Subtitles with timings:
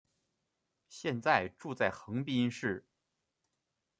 [0.89, 2.87] 现在住在横滨市。